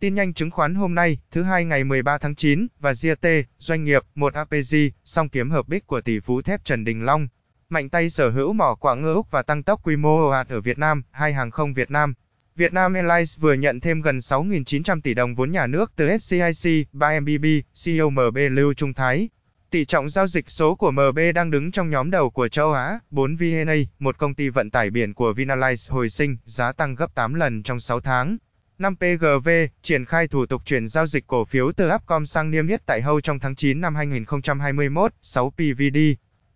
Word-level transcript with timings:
Tin 0.00 0.14
nhanh 0.14 0.34
chứng 0.34 0.50
khoán 0.50 0.74
hôm 0.74 0.94
nay, 0.94 1.18
thứ 1.30 1.42
hai 1.42 1.64
ngày 1.64 1.84
13 1.84 2.18
tháng 2.18 2.34
9, 2.34 2.66
và 2.80 2.92
GT, 2.92 3.26
doanh 3.58 3.84
nghiệp, 3.84 4.02
một 4.14 4.34
APG, 4.34 4.76
song 5.04 5.28
kiếm 5.28 5.50
hợp 5.50 5.68
bích 5.68 5.86
của 5.86 6.00
tỷ 6.00 6.20
phú 6.20 6.42
thép 6.42 6.64
Trần 6.64 6.84
Đình 6.84 7.04
Long. 7.04 7.28
Mạnh 7.68 7.88
tay 7.88 8.10
sở 8.10 8.30
hữu 8.30 8.52
mỏ 8.52 8.74
quạng 8.74 9.02
ngơ 9.02 9.14
Úc 9.14 9.30
và 9.30 9.42
tăng 9.42 9.62
tốc 9.62 9.80
quy 9.84 9.96
mô 9.96 10.18
ồ 10.18 10.28
ạt 10.28 10.48
ở 10.48 10.60
Việt 10.60 10.78
Nam, 10.78 11.02
hai 11.10 11.32
hàng 11.32 11.50
không 11.50 11.74
Việt 11.74 11.90
Nam. 11.90 12.14
Vietnam 12.56 12.94
Airlines 12.94 13.38
vừa 13.38 13.52
nhận 13.52 13.80
thêm 13.80 14.00
gần 14.00 14.18
6.900 14.18 15.00
tỷ 15.00 15.14
đồng 15.14 15.34
vốn 15.34 15.50
nhà 15.50 15.66
nước 15.66 15.92
từ 15.96 16.18
SCIC, 16.18 16.88
3MBB, 16.92 17.60
CEO 17.84 18.10
MB 18.10 18.38
Lưu 18.50 18.74
Trung 18.74 18.94
Thái. 18.94 19.28
Tỷ 19.70 19.84
trọng 19.84 20.08
giao 20.08 20.26
dịch 20.26 20.50
số 20.50 20.74
của 20.74 20.90
MB 20.90 21.18
đang 21.34 21.50
đứng 21.50 21.72
trong 21.72 21.90
nhóm 21.90 22.10
đầu 22.10 22.30
của 22.30 22.48
châu 22.48 22.72
Á, 22.72 22.98
4 23.10 23.36
VNA, 23.36 23.74
một 23.98 24.18
công 24.18 24.34
ty 24.34 24.48
vận 24.48 24.70
tải 24.70 24.90
biển 24.90 25.14
của 25.14 25.32
Vinalize 25.32 25.94
hồi 25.94 26.08
sinh, 26.08 26.36
giá 26.44 26.72
tăng 26.72 26.94
gấp 26.94 27.14
8 27.14 27.34
lần 27.34 27.62
trong 27.62 27.80
6 27.80 28.00
tháng. 28.00 28.36
5 28.80 28.96
PGV, 28.96 29.48
triển 29.82 30.04
khai 30.04 30.28
thủ 30.28 30.46
tục 30.46 30.62
chuyển 30.64 30.88
giao 30.88 31.06
dịch 31.06 31.26
cổ 31.26 31.44
phiếu 31.44 31.72
từ 31.72 31.90
Upcom 31.94 32.26
sang 32.26 32.50
niêm 32.50 32.68
yết 32.68 32.86
tại 32.86 33.02
Hâu 33.02 33.20
trong 33.20 33.38
tháng 33.38 33.54
9 33.54 33.80
năm 33.80 33.94
2021, 33.94 35.12
6 35.22 35.50
PVD. 35.50 35.98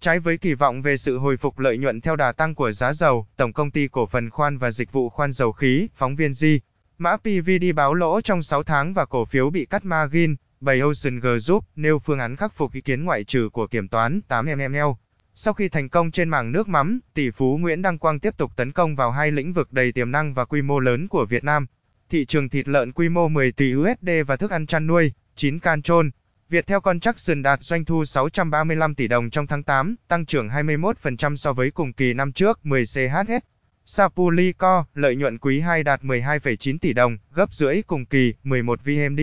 Trái 0.01 0.19
với 0.19 0.39
kỳ 0.39 0.55
vọng 0.55 0.83
về 0.83 0.97
sự 0.97 1.19
hồi 1.19 1.37
phục 1.37 1.59
lợi 1.59 1.79
nhuận 1.79 2.01
theo 2.01 2.17
đà 2.17 2.33
tăng 2.33 2.55
của 2.55 2.73
giá 2.73 2.93
dầu, 2.93 3.27
Tổng 3.37 3.53
công 3.53 3.71
ty 3.71 3.89
cổ 3.89 4.07
phần 4.07 4.31
khoan 4.31 4.59
và 4.59 4.71
dịch 4.71 4.93
vụ 4.93 5.09
khoan 5.09 5.33
dầu 5.33 5.53
khí, 5.53 5.89
phóng 5.95 6.17
viên 6.17 6.33
Di. 6.33 6.61
Mã 6.99 7.17
PVD 7.17 7.65
báo 7.75 7.95
lỗ 7.95 8.21
trong 8.21 8.43
6 8.43 8.63
tháng 8.63 8.95
và 8.95 9.05
cổ 9.05 9.25
phiếu 9.25 9.51
bị 9.51 9.67
cắt 9.67 9.85
margin, 9.85 10.35
bày 10.61 10.81
Ocean 10.81 11.21
G 11.21 11.27
giúp 11.39 11.65
nêu 11.77 11.99
phương 11.99 12.19
án 12.19 12.37
khắc 12.37 12.55
phục 12.55 12.73
ý 12.73 12.81
kiến 12.81 13.05
ngoại 13.05 13.25
trừ 13.25 13.49
của 13.53 13.67
kiểm 13.67 13.89
toán 13.89 14.21
8mml. 14.29 14.95
Sau 15.35 15.55
khi 15.55 15.69
thành 15.69 15.89
công 15.89 16.11
trên 16.11 16.29
mảng 16.29 16.53
nước 16.53 16.69
mắm, 16.69 17.01
tỷ 17.15 17.31
phú 17.31 17.59
Nguyễn 17.61 17.83
Đăng 17.83 17.99
Quang 17.99 18.21
tiếp 18.21 18.37
tục 18.37 18.53
tấn 18.57 18.73
công 18.73 18.97
vào 18.97 19.11
hai 19.11 19.31
lĩnh 19.31 19.53
vực 19.53 19.73
đầy 19.73 19.93
tiềm 19.93 20.11
năng 20.11 20.35
và 20.35 20.45
quy 20.45 20.63
mô 20.63 20.79
lớn 20.79 21.09
của 21.09 21.25
Việt 21.25 21.45
Nam. 21.45 21.67
Thị 22.13 22.25
trường 22.25 22.49
thịt 22.49 22.69
lợn 22.69 22.93
quy 22.93 23.09
mô 23.09 23.29
10 23.29 23.53
tỷ 23.53 23.75
USD 23.75 24.11
và 24.27 24.37
thức 24.37 24.51
ăn 24.51 24.67
chăn 24.67 24.87
nuôi, 24.87 25.13
9 25.37 25.59
can 25.59 25.83
trôn. 25.83 26.11
Viettel 26.49 26.79
Construction 26.79 27.43
đạt 27.43 27.63
doanh 27.63 27.85
thu 27.85 28.05
635 28.05 28.95
tỷ 28.95 29.09
đồng 29.09 29.31
trong 29.31 29.47
tháng 29.47 29.63
8, 29.63 29.97
tăng 30.09 30.27
trưởng 30.27 30.49
21% 30.49 31.37
so 31.37 31.53
với 31.53 31.71
cùng 31.71 31.93
kỳ 31.93 32.15
năm 32.15 32.33
trước, 32.33 32.61
10 32.67 32.85
CHS. 32.85 33.45
Sapulico, 33.85 34.85
lợi 34.95 35.17
nhuận 35.17 35.39
quý 35.39 35.61
2 35.61 35.83
đạt 35.83 36.03
12,9 36.03 36.79
tỷ 36.79 36.93
đồng, 36.93 37.19
gấp 37.35 37.55
rưỡi 37.55 37.83
cùng 37.83 38.07
kỳ, 38.07 38.35
11 38.43 38.81
VMD. 38.85 39.21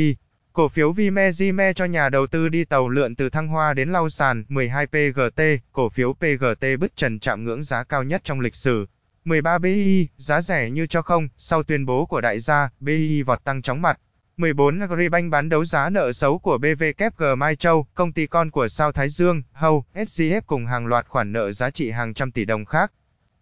Cổ 0.53 0.67
phiếu 0.67 0.93
Vimezime 0.93 1.73
cho 1.73 1.85
nhà 1.85 2.09
đầu 2.09 2.27
tư 2.27 2.49
đi 2.49 2.65
tàu 2.65 2.89
lượn 2.89 3.15
từ 3.15 3.29
Thăng 3.29 3.47
Hoa 3.47 3.73
đến 3.73 3.89
Lau 3.89 4.09
Sàn, 4.09 4.43
12 4.47 4.87
PGT, 4.87 5.41
cổ 5.71 5.89
phiếu 5.89 6.13
PGT 6.13 6.65
bứt 6.79 6.95
trần 6.95 7.19
chạm 7.19 7.43
ngưỡng 7.43 7.63
giá 7.63 7.83
cao 7.83 8.03
nhất 8.03 8.21
trong 8.23 8.39
lịch 8.39 8.55
sử. 8.55 8.87
13 9.25 9.59
BI, 9.59 10.07
giá 10.17 10.41
rẻ 10.41 10.69
như 10.69 10.87
cho 10.87 11.01
không, 11.01 11.27
sau 11.37 11.63
tuyên 11.63 11.85
bố 11.85 12.05
của 12.05 12.21
đại 12.21 12.39
gia, 12.39 12.69
BI 12.79 13.23
vọt 13.23 13.43
tăng 13.43 13.61
chóng 13.61 13.81
mặt. 13.81 13.99
14 14.37 14.79
Agribank 14.79 15.31
bán 15.31 15.49
đấu 15.49 15.65
giá 15.65 15.89
nợ 15.89 16.13
xấu 16.13 16.39
của 16.39 16.57
BVKG 16.57 17.23
Mai 17.37 17.55
Châu, 17.55 17.87
công 17.93 18.11
ty 18.11 18.27
con 18.27 18.51
của 18.51 18.67
Sao 18.67 18.91
Thái 18.91 19.09
Dương, 19.09 19.43
Hâu, 19.51 19.85
SGF 19.93 20.41
cùng 20.47 20.65
hàng 20.65 20.87
loạt 20.87 21.07
khoản 21.07 21.31
nợ 21.31 21.51
giá 21.51 21.69
trị 21.69 21.91
hàng 21.91 22.13
trăm 22.13 22.31
tỷ 22.31 22.45
đồng 22.45 22.65
khác. 22.65 22.91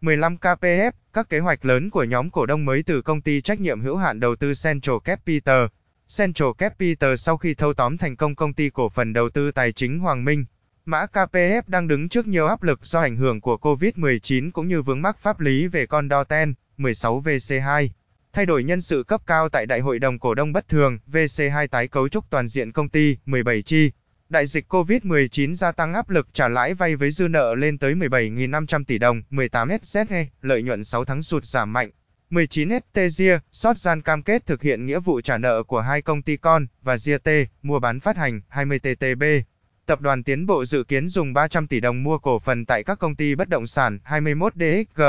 15 0.02 0.38
KPF, 0.42 0.92
các 1.14 1.30
kế 1.30 1.40
hoạch 1.40 1.66
lớn 1.66 1.90
của 1.90 2.04
nhóm 2.04 2.30
cổ 2.30 2.46
đông 2.46 2.66
mới 2.66 2.84
từ 2.84 3.02
công 3.02 3.22
ty 3.22 3.42
trách 3.42 3.60
nhiệm 3.60 3.82
hữu 3.82 3.98
hạn 3.98 4.20
đầu 4.20 4.36
tư 4.36 4.54
Central 4.64 4.96
Capital. 5.04 5.66
Central 6.18 6.50
Capital 6.58 7.16
sau 7.16 7.38
khi 7.38 7.54
thâu 7.54 7.74
tóm 7.74 7.98
thành 7.98 8.16
công 8.16 8.36
công 8.36 8.54
ty 8.54 8.70
cổ 8.70 8.90
phần 8.90 9.14
đầu 9.14 9.30
tư 9.30 9.52
tài 9.52 9.72
chính 9.72 10.00
Hoàng 10.00 10.26
Minh. 10.26 10.46
Mã 10.90 11.06
KPF 11.14 11.62
đang 11.68 11.88
đứng 11.88 12.10
trước 12.10 12.28
nhiều 12.28 12.48
áp 12.48 12.64
lực 12.64 12.86
do 12.86 13.00
ảnh 13.00 13.16
hưởng 13.16 13.42
của 13.42 13.58
COVID-19 13.62 14.52
cũng 14.52 14.68
như 14.68 14.82
vướng 14.82 15.02
mắc 15.02 15.18
pháp 15.20 15.40
lý 15.40 15.68
về 15.68 15.86
con 15.86 16.08
đo 16.08 16.24
ten, 16.24 16.54
16 16.78 17.22
VC2. 17.22 17.90
Thay 18.34 18.46
đổi 18.46 18.64
nhân 18.64 18.82
sự 18.82 19.04
cấp 19.04 19.22
cao 19.26 19.50
tại 19.50 19.66
Đại 19.66 19.80
hội 19.80 20.00
đồng 20.00 20.20
cổ 20.20 20.34
đông 20.34 20.54
bất 20.54 20.70
thường, 20.70 21.00
VC2 21.12 21.68
tái 21.68 21.88
cấu 21.88 22.10
trúc 22.10 22.30
toàn 22.30 22.48
diện 22.48 22.72
công 22.72 22.90
ty, 22.90 23.18
17 23.26 23.62
chi. 23.62 23.92
Đại 24.30 24.46
dịch 24.46 24.74
COVID-19 24.74 25.54
gia 25.54 25.72
tăng 25.72 25.94
áp 25.94 26.10
lực 26.10 26.28
trả 26.34 26.48
lãi 26.48 26.74
vay 26.74 26.96
với 26.96 27.12
dư 27.12 27.28
nợ 27.28 27.56
lên 27.56 27.78
tới 27.78 27.96
17.500 27.96 28.84
tỷ 28.84 28.98
đồng, 28.98 29.24
18 29.30 29.70
SZE, 29.70 30.26
lợi 30.42 30.64
nhuận 30.64 30.84
6 30.84 31.06
tháng 31.06 31.24
sụt 31.24 31.46
giảm 31.46 31.74
mạnh. 31.74 31.90
19 32.30 32.70
STZIA, 32.70 33.40
Gian 33.76 34.02
cam 34.02 34.24
kết 34.24 34.46
thực 34.46 34.62
hiện 34.62 34.86
nghĩa 34.86 35.00
vụ 35.00 35.22
trả 35.22 35.38
nợ 35.38 35.64
của 35.64 35.82
hai 35.82 36.02
công 36.02 36.22
ty 36.22 36.38
con, 36.38 36.68
và 36.82 36.96
GT, 36.96 37.30
mua 37.62 37.80
bán 37.80 38.00
phát 38.00 38.18
hành, 38.18 38.42
20 38.50 38.80
TTB. 38.80 39.24
Tập 39.88 40.02
đoàn 40.02 40.24
Tiến 40.24 40.46
Bộ 40.46 40.66
dự 40.66 40.84
kiến 40.84 41.08
dùng 41.08 41.34
300 41.34 41.68
tỷ 41.68 41.80
đồng 41.80 42.04
mua 42.04 42.18
cổ 42.18 42.40
phần 42.40 42.66
tại 42.66 42.84
các 42.84 43.00
công 43.00 43.16
ty 43.16 43.36
bất 43.36 43.50
động 43.50 43.68
sản, 43.68 44.00
21 44.04 44.54
DXG. 44.56 45.02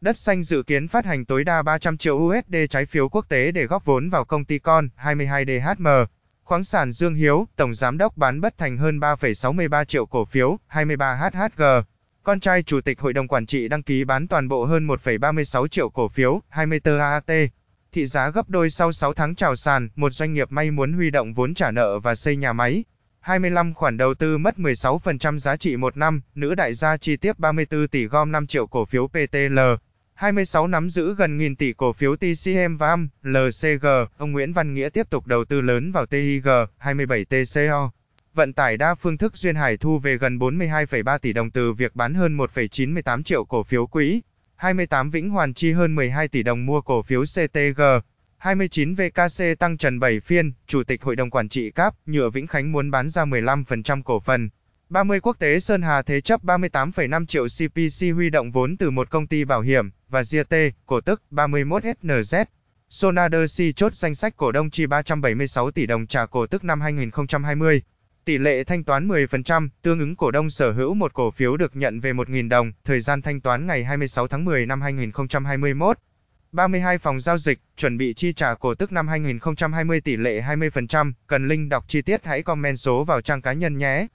Đất 0.00 0.18
xanh 0.18 0.42
dự 0.42 0.62
kiến 0.62 0.88
phát 0.88 1.04
hành 1.04 1.24
tối 1.24 1.44
đa 1.44 1.62
300 1.62 1.96
triệu 1.96 2.16
USD 2.16 2.56
trái 2.70 2.86
phiếu 2.86 3.08
quốc 3.08 3.28
tế 3.28 3.50
để 3.50 3.66
góp 3.66 3.84
vốn 3.84 4.10
vào 4.10 4.24
công 4.24 4.44
ty 4.44 4.58
con, 4.58 4.88
22 4.96 5.44
DHM. 5.44 5.86
Khoáng 6.44 6.64
sản 6.64 6.92
Dương 6.92 7.14
Hiếu, 7.14 7.46
Tổng 7.56 7.74
Giám 7.74 7.98
đốc 7.98 8.16
bán 8.16 8.40
bất 8.40 8.58
thành 8.58 8.76
hơn 8.76 8.98
3,63 9.00 9.84
triệu 9.84 10.06
cổ 10.06 10.24
phiếu, 10.24 10.58
23 10.66 11.14
HHG. 11.14 11.62
Con 12.22 12.40
trai 12.40 12.62
Chủ 12.62 12.80
tịch 12.80 13.00
Hội 13.00 13.12
đồng 13.12 13.28
Quản 13.28 13.46
trị 13.46 13.68
đăng 13.68 13.82
ký 13.82 14.04
bán 14.04 14.28
toàn 14.28 14.48
bộ 14.48 14.64
hơn 14.64 14.86
1,36 14.86 15.66
triệu 15.66 15.88
cổ 15.88 16.08
phiếu, 16.08 16.42
24 16.48 16.98
AAT. 16.98 17.30
Thị 17.92 18.06
giá 18.06 18.30
gấp 18.30 18.50
đôi 18.50 18.70
sau 18.70 18.92
6 18.92 19.12
tháng 19.12 19.34
chào 19.34 19.56
sàn, 19.56 19.88
một 19.96 20.12
doanh 20.12 20.32
nghiệp 20.32 20.52
may 20.52 20.70
muốn 20.70 20.92
huy 20.92 21.10
động 21.10 21.34
vốn 21.34 21.54
trả 21.54 21.70
nợ 21.70 21.98
và 21.98 22.14
xây 22.14 22.36
nhà 22.36 22.52
máy. 22.52 22.84
25 23.24 23.74
khoản 23.74 23.96
đầu 23.96 24.14
tư 24.14 24.38
mất 24.38 24.54
16% 24.58 25.38
giá 25.38 25.56
trị 25.56 25.76
một 25.76 25.96
năm, 25.96 26.22
nữ 26.34 26.54
đại 26.54 26.74
gia 26.74 26.96
chi 26.96 27.16
tiếp 27.16 27.38
34 27.38 27.88
tỷ 27.88 28.04
gom 28.04 28.32
5 28.32 28.46
triệu 28.46 28.66
cổ 28.66 28.84
phiếu 28.84 29.06
PTL. 29.06 29.58
26 30.14 30.66
nắm 30.66 30.90
giữ 30.90 31.14
gần 31.14 31.38
nghìn 31.38 31.56
tỷ 31.56 31.72
cổ 31.72 31.92
phiếu 31.92 32.16
TCM 32.16 32.76
và 32.76 32.88
AM, 32.88 33.08
LCG, 33.22 33.86
ông 34.16 34.32
Nguyễn 34.32 34.52
Văn 34.52 34.74
Nghĩa 34.74 34.88
tiếp 34.88 35.10
tục 35.10 35.26
đầu 35.26 35.44
tư 35.44 35.60
lớn 35.60 35.92
vào 35.92 36.06
TIG, 36.06 36.46
27 36.78 37.24
TCO. 37.24 37.90
Vận 38.34 38.52
tải 38.52 38.76
đa 38.76 38.94
phương 38.94 39.18
thức 39.18 39.36
Duyên 39.36 39.54
Hải 39.54 39.76
thu 39.76 39.98
về 39.98 40.18
gần 40.18 40.38
42,3 40.38 41.18
tỷ 41.18 41.32
đồng 41.32 41.50
từ 41.50 41.72
việc 41.72 41.96
bán 41.96 42.14
hơn 42.14 42.36
1,98 42.36 43.22
triệu 43.22 43.44
cổ 43.44 43.62
phiếu 43.62 43.86
quỹ. 43.86 44.20
28 44.56 45.10
Vĩnh 45.10 45.30
Hoàn 45.30 45.54
chi 45.54 45.72
hơn 45.72 45.94
12 45.94 46.28
tỷ 46.28 46.42
đồng 46.42 46.66
mua 46.66 46.80
cổ 46.80 47.02
phiếu 47.02 47.24
CTG. 47.24 47.82
29 48.44 48.94
VKC 48.94 49.58
tăng 49.58 49.76
trần 49.76 50.00
7 50.00 50.20
phiên, 50.20 50.52
Chủ 50.66 50.82
tịch 50.84 51.02
Hội 51.02 51.16
đồng 51.16 51.30
Quản 51.30 51.48
trị 51.48 51.70
CAP, 51.70 51.94
Nhựa 52.06 52.30
Vĩnh 52.30 52.46
Khánh 52.46 52.72
muốn 52.72 52.90
bán 52.90 53.08
ra 53.08 53.24
15% 53.24 54.02
cổ 54.02 54.20
phần. 54.20 54.50
30 54.88 55.20
Quốc 55.20 55.38
tế 55.38 55.60
Sơn 55.60 55.82
Hà 55.82 56.02
thế 56.02 56.20
chấp 56.20 56.44
38,5 56.44 57.26
triệu 57.26 57.46
CPC 57.46 58.14
huy 58.14 58.30
động 58.30 58.50
vốn 58.50 58.76
từ 58.76 58.90
một 58.90 59.10
công 59.10 59.26
ty 59.26 59.44
bảo 59.44 59.60
hiểm, 59.60 59.90
và 60.08 60.22
GT, 60.22 60.54
cổ 60.86 61.00
tức 61.00 61.22
31 61.30 61.82
SNZ. 61.84 62.44
Sonader 62.88 63.60
C 63.60 63.76
chốt 63.76 63.94
danh 63.94 64.14
sách 64.14 64.36
cổ 64.36 64.52
đông 64.52 64.70
chi 64.70 64.86
376 64.86 65.70
tỷ 65.70 65.86
đồng 65.86 66.06
trả 66.06 66.26
cổ 66.26 66.46
tức 66.46 66.64
năm 66.64 66.80
2020. 66.80 67.82
Tỷ 68.24 68.38
lệ 68.38 68.64
thanh 68.64 68.84
toán 68.84 69.08
10%, 69.08 69.68
tương 69.82 69.98
ứng 69.98 70.16
cổ 70.16 70.30
đông 70.30 70.50
sở 70.50 70.72
hữu 70.72 70.94
một 70.94 71.12
cổ 71.12 71.30
phiếu 71.30 71.56
được 71.56 71.76
nhận 71.76 72.00
về 72.00 72.12
1.000 72.12 72.48
đồng, 72.48 72.72
thời 72.84 73.00
gian 73.00 73.22
thanh 73.22 73.40
toán 73.40 73.66
ngày 73.66 73.84
26 73.84 74.26
tháng 74.26 74.44
10 74.44 74.66
năm 74.66 74.80
2021. 74.80 75.98
32 76.54 76.98
phòng 76.98 77.20
giao 77.20 77.38
dịch, 77.38 77.60
chuẩn 77.76 77.98
bị 77.98 78.14
chi 78.14 78.32
trả 78.32 78.54
cổ 78.54 78.74
tức 78.74 78.92
năm 78.92 79.08
2020 79.08 80.00
tỷ 80.00 80.16
lệ 80.16 80.40
20%, 80.40 81.12
cần 81.26 81.48
link 81.48 81.70
đọc 81.70 81.84
chi 81.88 82.02
tiết 82.02 82.24
hãy 82.24 82.42
comment 82.42 82.78
số 82.78 83.04
vào 83.04 83.20
trang 83.20 83.42
cá 83.42 83.52
nhân 83.52 83.78
nhé. 83.78 84.06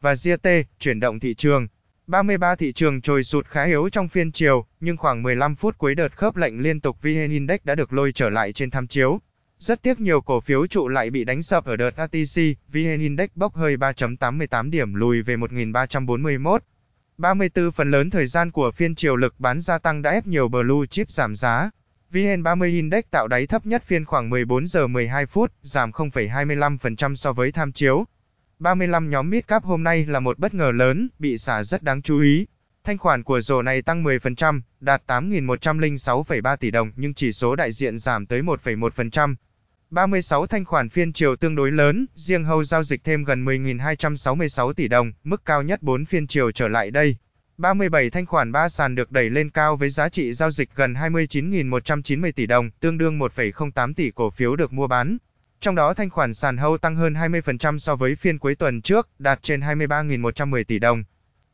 Và 0.00 0.14
GT, 0.14 0.48
chuyển 0.78 1.00
động 1.00 1.20
thị 1.20 1.34
trường. 1.34 1.68
33 2.06 2.54
thị 2.54 2.72
trường 2.72 3.00
trồi 3.00 3.24
sụt 3.24 3.46
khá 3.46 3.64
yếu 3.64 3.88
trong 3.88 4.08
phiên 4.08 4.32
chiều, 4.32 4.66
nhưng 4.80 4.96
khoảng 4.96 5.22
15 5.22 5.54
phút 5.54 5.78
cuối 5.78 5.94
đợt 5.94 6.16
khớp 6.16 6.36
lệnh 6.36 6.62
liên 6.62 6.80
tục 6.80 7.02
VN 7.02 7.30
Index 7.30 7.60
đã 7.64 7.74
được 7.74 7.92
lôi 7.92 8.12
trở 8.12 8.30
lại 8.30 8.52
trên 8.52 8.70
tham 8.70 8.86
chiếu. 8.86 9.20
Rất 9.58 9.82
tiếc 9.82 10.00
nhiều 10.00 10.20
cổ 10.20 10.40
phiếu 10.40 10.66
trụ 10.66 10.88
lại 10.88 11.10
bị 11.10 11.24
đánh 11.24 11.42
sập 11.42 11.64
ở 11.64 11.76
đợt 11.76 11.96
ATC, 11.96 12.42
VN 12.72 13.00
Index 13.00 13.28
bốc 13.34 13.54
hơi 13.54 13.76
3.88 13.76 14.70
điểm 14.70 14.94
lùi 14.94 15.22
về 15.22 15.36
1.341. 15.36 16.58
34 17.18 17.70
phần 17.70 17.90
lớn 17.90 18.10
thời 18.10 18.26
gian 18.26 18.50
của 18.50 18.70
phiên 18.70 18.94
chiều 18.94 19.16
lực 19.16 19.34
bán 19.38 19.60
gia 19.60 19.78
tăng 19.78 20.02
đã 20.02 20.10
ép 20.10 20.26
nhiều 20.26 20.48
blue 20.48 20.86
chip 20.90 21.10
giảm 21.10 21.36
giá. 21.36 21.70
VN30 22.14 22.64
Index 22.64 23.04
tạo 23.10 23.28
đáy 23.28 23.46
thấp 23.46 23.66
nhất 23.66 23.82
phiên 23.84 24.04
khoảng 24.04 24.30
14 24.30 24.66
giờ 24.66 24.86
12 24.86 25.26
phút, 25.26 25.52
giảm 25.62 25.90
0,25% 25.90 27.14
so 27.14 27.32
với 27.32 27.52
tham 27.52 27.72
chiếu. 27.72 28.06
35 28.58 29.10
nhóm 29.10 29.30
midcap 29.30 29.64
hôm 29.64 29.82
nay 29.82 30.06
là 30.06 30.20
một 30.20 30.38
bất 30.38 30.54
ngờ 30.54 30.70
lớn, 30.74 31.08
bị 31.18 31.38
xả 31.38 31.62
rất 31.62 31.82
đáng 31.82 32.02
chú 32.02 32.20
ý. 32.20 32.46
Thanh 32.84 32.98
khoản 32.98 33.22
của 33.22 33.40
rổ 33.40 33.62
này 33.62 33.82
tăng 33.82 34.04
10%, 34.04 34.60
đạt 34.80 35.02
8.106,3 35.06 36.56
tỷ 36.56 36.70
đồng 36.70 36.92
nhưng 36.96 37.14
chỉ 37.14 37.32
số 37.32 37.56
đại 37.56 37.72
diện 37.72 37.98
giảm 37.98 38.26
tới 38.26 38.42
1,1%. 38.42 39.34
36 39.90 40.46
thanh 40.46 40.64
khoản 40.64 40.88
phiên 40.88 41.12
chiều 41.12 41.36
tương 41.36 41.54
đối 41.54 41.72
lớn, 41.72 42.06
riêng 42.14 42.44
hầu 42.44 42.64
giao 42.64 42.82
dịch 42.82 43.04
thêm 43.04 43.24
gần 43.24 43.44
10.266 43.44 44.72
tỷ 44.72 44.88
đồng, 44.88 45.12
mức 45.24 45.44
cao 45.44 45.62
nhất 45.62 45.82
4 45.82 46.04
phiên 46.04 46.26
chiều 46.26 46.52
trở 46.52 46.68
lại 46.68 46.90
đây. 46.90 47.16
37 47.58 48.10
thanh 48.10 48.26
khoản 48.26 48.52
3 48.52 48.68
sàn 48.68 48.94
được 48.94 49.12
đẩy 49.12 49.30
lên 49.30 49.50
cao 49.50 49.76
với 49.76 49.90
giá 49.90 50.08
trị 50.08 50.32
giao 50.32 50.50
dịch 50.50 50.70
gần 50.74 50.94
29.190 50.94 52.32
tỷ 52.32 52.46
đồng, 52.46 52.70
tương 52.80 52.98
đương 52.98 53.18
1,08 53.18 53.94
tỷ 53.94 54.10
cổ 54.10 54.30
phiếu 54.30 54.56
được 54.56 54.72
mua 54.72 54.86
bán. 54.86 55.16
Trong 55.60 55.74
đó 55.74 55.94
thanh 55.94 56.10
khoản 56.10 56.34
sàn 56.34 56.56
hâu 56.56 56.78
tăng 56.78 56.96
hơn 56.96 57.14
20% 57.14 57.78
so 57.78 57.96
với 57.96 58.14
phiên 58.14 58.38
cuối 58.38 58.54
tuần 58.54 58.82
trước, 58.82 59.08
đạt 59.18 59.42
trên 59.42 59.60
23.110 59.60 60.64
tỷ 60.64 60.78
đồng. 60.78 61.04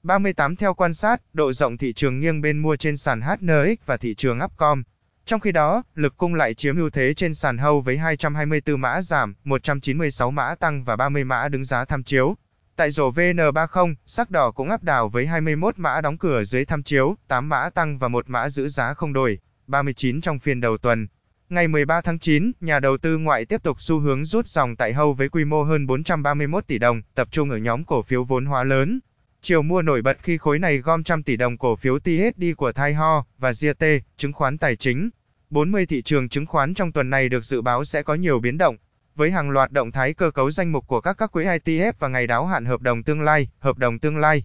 38 0.03 0.57
Theo 0.57 0.75
quan 0.75 0.95
sát, 0.95 1.21
độ 1.33 1.53
rộng 1.53 1.79
thị 1.79 1.93
trường 1.93 2.21
nghiêng 2.21 2.41
bên 2.41 2.59
mua 2.59 2.77
trên 2.77 2.97
sàn 2.97 3.21
HNX 3.21 3.79
và 3.87 3.97
thị 3.97 4.15
trường 4.15 4.41
Upcom. 4.45 4.83
Trong 5.27 5.41
khi 5.41 5.53
đó, 5.53 5.83
lực 5.95 6.17
cung 6.17 6.35
lại 6.35 6.55
chiếm 6.55 6.77
ưu 6.77 6.91
thế 6.91 7.15
trên 7.15 7.35
sàn 7.35 7.59
hâu 7.59 7.81
với 7.81 7.99
224 7.99 8.81
mã 8.81 9.03
giảm, 9.03 9.35
196 9.45 10.31
mã 10.31 10.55
tăng 10.55 10.85
và 10.85 10.97
30 10.97 11.25
mã 11.25 11.49
đứng 11.49 11.65
giá 11.65 11.85
tham 11.85 12.03
chiếu. 12.03 12.37
Tại 12.81 12.91
rổ 12.91 13.11
VN30, 13.11 13.95
sắc 14.07 14.31
đỏ 14.31 14.51
cũng 14.51 14.71
áp 14.71 14.83
đảo 14.83 15.09
với 15.09 15.27
21 15.27 15.79
mã 15.79 16.01
đóng 16.01 16.19
cửa 16.19 16.45
dưới 16.45 16.65
tham 16.65 16.83
chiếu, 16.83 17.17
8 17.29 17.49
mã 17.49 17.71
tăng 17.71 17.99
và 17.99 18.09
1 18.09 18.29
mã 18.29 18.49
giữ 18.49 18.69
giá 18.69 18.95
không 18.95 19.13
đổi, 19.13 19.39
39 19.67 20.21
trong 20.21 20.39
phiên 20.39 20.61
đầu 20.61 20.79
tuần. 20.79 21.07
Ngày 21.49 21.69
13 21.69 22.01
tháng 22.01 22.19
9, 22.19 22.53
nhà 22.61 22.81
đầu 22.81 22.99
tư 22.99 23.19
ngoại 23.19 23.45
tiếp 23.45 23.63
tục 23.63 23.83
xu 23.83 23.99
hướng 23.99 24.25
rút 24.25 24.47
dòng 24.47 24.77
tại 24.77 24.93
hâu 24.93 25.13
với 25.13 25.29
quy 25.29 25.45
mô 25.45 25.63
hơn 25.63 25.87
431 25.87 26.67
tỷ 26.67 26.79
đồng, 26.79 27.03
tập 27.15 27.29
trung 27.31 27.51
ở 27.51 27.57
nhóm 27.57 27.85
cổ 27.85 28.03
phiếu 28.03 28.25
vốn 28.25 28.47
hóa 28.47 28.65
lớn. 28.65 29.01
Chiều 29.43 29.63
mua 29.63 29.83
nổi 29.83 30.03
bật 30.03 30.19
khi 30.23 30.39
khối 30.39 30.59
này 30.59 30.79
gom 30.79 31.05
trăm 31.05 31.23
tỷ 31.23 31.37
đồng 31.37 31.59
cổ 31.59 31.77
phiếu 31.77 31.99
THD 31.99 32.45
của 32.57 32.73
Thai 32.73 32.95
Ho 32.95 33.25
và 33.39 33.53
GT, 33.53 33.85
chứng 34.17 34.33
khoán 34.33 34.59
tài 34.59 34.77
chính. 34.77 35.11
40 35.51 35.87
thị 35.87 36.03
trường 36.03 36.29
chứng 36.29 36.47
khoán 36.47 36.75
trong 36.75 36.93
tuần 36.93 37.11
này 37.11 37.29
được 37.29 37.45
dự 37.45 37.63
báo 37.63 37.85
sẽ 37.85 38.03
có 38.03 38.15
nhiều 38.15 38.41
biến 38.41 38.59
động, 38.59 38.77
với 39.21 39.31
hàng 39.31 39.51
loạt 39.51 39.73
động 39.73 39.93
thái 39.93 40.15
cơ 40.15 40.31
cấu 40.31 40.51
danh 40.51 40.73
mục 40.73 40.87
của 40.87 41.01
các 41.01 41.19
các 41.19 41.33
quỹ 41.33 41.45
ETF 41.45 41.93
và 41.99 42.09
ngày 42.09 42.27
đáo 42.27 42.47
hạn 42.47 42.65
hợp 42.65 42.81
đồng 42.81 43.03
tương 43.03 43.21
lai, 43.21 43.49
hợp 43.59 43.79
đồng 43.79 43.99
tương 43.99 44.17
lai. 44.17 44.45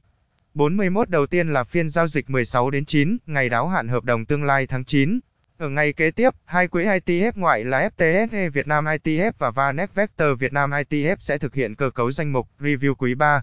41 0.54 1.10
đầu 1.10 1.28
tiên 1.28 1.50
là 1.50 1.64
phiên 1.64 1.90
giao 1.90 2.08
dịch 2.08 2.30
16 2.30 2.70
đến 2.70 2.86
9, 2.86 3.18
ngày 3.26 3.50
đáo 3.50 3.68
hạn 3.68 3.88
hợp 3.88 4.04
đồng 4.04 4.26
tương 4.26 4.44
lai 4.44 4.68
tháng 4.68 4.84
9. 4.84 5.20
Ở 5.58 5.70
ngày 5.70 5.94
kế 5.94 6.12
tiếp, 6.12 6.34
hai 6.46 6.68
quỹ 6.68 6.84
ETF 6.84 7.32
ngoại 7.36 7.64
là 7.64 7.90
FTSE 7.98 8.50
Việt 8.50 8.68
Nam 8.68 8.86
ETF 8.86 9.32
và 9.38 9.52
Vanex 9.52 9.90
Vector 9.96 10.40
Việt 10.40 10.54
Nam 10.54 10.72
ETF 10.72 11.16
sẽ 11.20 11.38
thực 11.38 11.54
hiện 11.54 11.76
cơ 11.76 11.90
cấu 11.90 12.12
danh 12.12 12.34
mục 12.34 12.48
review 12.60 12.96
quý 12.96 13.16
3. 13.16 13.42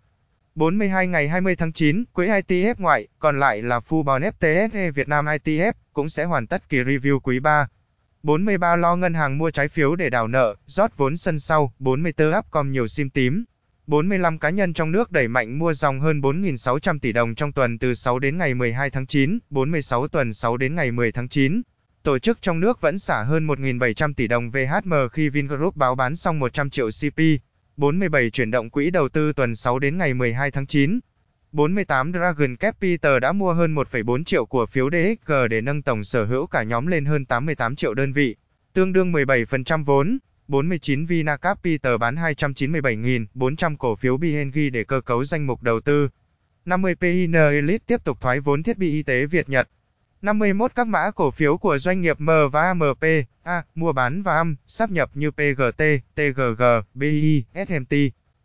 42 0.55 1.07
ngày 1.07 1.29
20 1.29 1.57
tháng 1.57 1.73
9, 1.73 2.05
quỹ 2.13 2.27
ETF 2.27 2.75
ngoại, 2.79 3.09
còn 3.19 3.41
lại 3.41 3.63
là 3.63 3.79
Fubon 3.79 4.31
FTSE 4.41 4.93
Việt 4.93 5.09
Nam 5.09 5.25
ETF, 5.25 5.73
cũng 5.93 6.09
sẽ 6.09 6.25
hoàn 6.25 6.47
tất 6.47 6.69
kỳ 6.69 6.79
review 6.79 7.21
quý 7.21 7.41
3. 7.41 7.69
43 8.25 8.77
lo 8.77 8.97
ngân 8.97 9.15
hàng 9.15 9.39
mua 9.39 9.51
trái 9.51 9.69
phiếu 9.69 9.97
để 9.97 10.11
đảo 10.11 10.29
nợ, 10.29 10.55
rót 10.67 10.97
vốn 10.97 11.17
sân 11.17 11.39
sau, 11.39 11.73
44 11.79 12.33
Upcom 12.39 12.73
nhiều 12.73 12.87
sim 12.89 13.11
tím. 13.11 13.45
45 13.87 14.39
cá 14.39 14.51
nhân 14.51 14.73
trong 14.73 14.93
nước 14.93 15.13
đẩy 15.13 15.29
mạnh 15.29 15.59
mua 15.59 15.73
dòng 15.73 16.01
hơn 16.01 16.21
4.600 16.21 16.99
tỷ 16.99 17.13
đồng 17.13 17.35
trong 17.35 17.53
tuần 17.53 17.79
từ 17.79 17.95
6 17.95 18.19
đến 18.19 18.39
ngày 18.39 18.55
12 18.55 18.91
tháng 18.91 19.07
9, 19.07 19.39
46 19.51 20.09
tuần 20.09 20.33
6 20.33 20.57
đến 20.57 20.75
ngày 20.75 20.93
10 20.93 21.13
tháng 21.13 21.29
9. 21.29 21.63
Tổ 22.03 22.19
chức 22.19 22.39
trong 22.43 22.61
nước 22.61 22.81
vẫn 22.81 22.99
xả 22.99 23.23
hơn 23.23 23.47
1.700 23.47 24.15
tỷ 24.15 24.27
đồng 24.27 24.51
VHM 24.51 24.93
khi 25.13 25.29
Vingroup 25.29 25.77
báo 25.77 25.95
bán 25.95 26.17
xong 26.17 26.39
100 26.39 26.71
triệu 26.71 26.89
CP. 26.89 27.21
47 27.77 28.31
chuyển 28.31 28.51
động 28.51 28.71
quỹ 28.71 28.91
đầu 28.91 29.09
tư 29.09 29.33
tuần 29.33 29.57
6 29.57 29.79
đến 29.79 29.99
ngày 29.99 30.15
12 30.15 30.51
tháng 30.51 30.67
9. 30.67 31.01
48 31.53 32.13
Dragon 32.13 32.57
Capital 32.57 33.19
đã 33.19 33.33
mua 33.33 33.53
hơn 33.53 33.75
1,4 33.75 34.25
triệu 34.25 34.47
cổ 34.47 34.67
phiếu 34.67 34.91
DXG 34.91 35.33
để 35.51 35.61
nâng 35.61 35.83
tổng 35.83 36.05
sở 36.05 36.25
hữu 36.25 36.47
cả 36.47 36.63
nhóm 36.63 36.87
lên 36.87 37.05
hơn 37.05 37.25
88 37.25 37.77
triệu 37.77 37.95
đơn 37.95 38.13
vị, 38.13 38.37
tương 38.73 38.93
đương 38.93 39.13
17% 39.13 39.85
vốn. 39.85 40.19
49 40.49 41.07
Vina 41.07 41.37
Capital 41.37 41.97
bán 41.97 42.15
297.400 42.15 43.77
cổ 43.77 43.97
phiếu 43.97 44.17
BNG 44.17 44.73
để 44.73 44.85
cơ 44.85 45.01
cấu 45.01 45.25
danh 45.25 45.47
mục 45.47 45.63
đầu 45.63 45.81
tư. 45.81 46.09
50 46.65 46.95
PIN 46.95 47.33
Elite 47.33 47.85
tiếp 47.87 48.05
tục 48.05 48.21
thoái 48.21 48.41
vốn 48.41 48.63
thiết 48.63 48.79
bị 48.79 48.93
y 48.93 49.03
tế 49.03 49.27
Việt 49.27 49.49
Nhật. 49.49 49.69
51 50.23 50.73
các 50.75 50.87
mã 50.87 51.11
cổ 51.11 51.31
phiếu 51.31 51.57
của 51.57 51.79
doanh 51.79 52.01
nghiệp 52.01 52.21
M 52.21 52.31
và 52.53 52.63
AMP, 52.63 53.05
A, 53.43 53.63
mua 53.75 53.93
bán 53.93 54.23
và 54.23 54.37
âm, 54.37 54.57
sắp 54.67 54.91
nhập 54.91 55.11
như 55.15 55.31
PGT, 55.31 55.83
TGG, 56.15 56.63
BI, 56.95 57.45
SMT, 57.55 57.95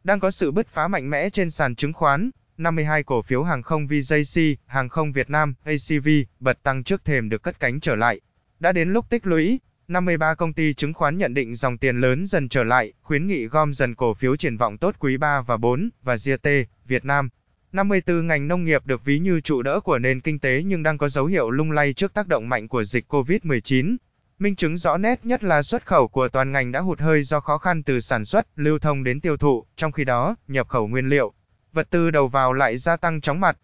đang 0.03 0.19
có 0.19 0.31
sự 0.31 0.51
bứt 0.51 0.67
phá 0.67 0.87
mạnh 0.87 1.09
mẽ 1.09 1.29
trên 1.29 1.49
sàn 1.49 1.75
chứng 1.75 1.93
khoán. 1.93 2.31
52 2.59 3.03
cổ 3.03 3.21
phiếu 3.21 3.43
hàng 3.43 3.63
không 3.63 3.87
VJC, 3.87 4.55
hàng 4.65 4.89
không 4.89 5.11
Việt 5.11 5.29
Nam, 5.29 5.53
ACV, 5.63 6.09
bật 6.39 6.63
tăng 6.63 6.83
trước 6.83 7.05
thềm 7.05 7.29
được 7.29 7.43
cất 7.43 7.59
cánh 7.59 7.79
trở 7.79 7.95
lại. 7.95 8.21
Đã 8.59 8.71
đến 8.71 8.89
lúc 8.89 9.09
tích 9.09 9.25
lũy, 9.25 9.59
53 9.87 10.35
công 10.35 10.53
ty 10.53 10.73
chứng 10.73 10.93
khoán 10.93 11.17
nhận 11.17 11.33
định 11.33 11.55
dòng 11.55 11.77
tiền 11.77 12.01
lớn 12.01 12.27
dần 12.27 12.49
trở 12.49 12.63
lại, 12.63 12.93
khuyến 13.01 13.27
nghị 13.27 13.45
gom 13.45 13.73
dần 13.73 13.95
cổ 13.95 14.13
phiếu 14.13 14.35
triển 14.35 14.57
vọng 14.57 14.77
tốt 14.77 14.95
quý 14.99 15.17
3 15.17 15.41
và 15.41 15.57
4, 15.57 15.89
và 16.03 16.15
GT, 16.15 16.49
Việt 16.85 17.05
Nam. 17.05 17.29
54 17.71 18.27
ngành 18.27 18.47
nông 18.47 18.63
nghiệp 18.63 18.85
được 18.85 19.05
ví 19.05 19.19
như 19.19 19.41
trụ 19.41 19.61
đỡ 19.61 19.79
của 19.79 19.99
nền 19.99 20.21
kinh 20.21 20.39
tế 20.39 20.63
nhưng 20.65 20.83
đang 20.83 20.97
có 20.97 21.09
dấu 21.09 21.25
hiệu 21.25 21.49
lung 21.49 21.71
lay 21.71 21.93
trước 21.93 22.13
tác 22.13 22.27
động 22.27 22.49
mạnh 22.49 22.67
của 22.67 22.83
dịch 22.83 23.13
COVID-19. 23.13 23.95
Minh 24.39 24.55
chứng 24.55 24.77
rõ 24.77 24.97
nét 24.97 25.25
nhất 25.25 25.43
là 25.43 25.63
xuất 25.63 25.85
khẩu 25.85 26.07
của 26.07 26.27
toàn 26.27 26.51
ngành 26.51 26.71
đã 26.71 26.79
hụt 26.79 26.99
hơi 26.99 27.23
do 27.23 27.39
khó 27.39 27.57
khăn 27.57 27.83
từ 27.83 27.99
sản 27.99 28.25
xuất, 28.25 28.47
lưu 28.55 28.79
thông 28.79 29.03
đến 29.03 29.21
tiêu 29.21 29.37
thụ, 29.37 29.65
trong 29.75 29.91
khi 29.91 30.05
đó, 30.05 30.35
nhập 30.47 30.67
khẩu 30.67 30.87
nguyên 30.87 31.09
liệu, 31.09 31.33
vật 31.77 31.89
tư 31.89 32.11
đầu 32.11 32.27
vào 32.27 32.53
lại 32.53 32.77
gia 32.77 32.97
tăng 32.97 33.21
chóng 33.21 33.39
mặt. 33.39 33.57